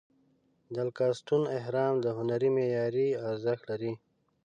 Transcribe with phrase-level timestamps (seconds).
[0.73, 3.93] د الکاستون اهرام د هنري معمارۍ ارزښت لري.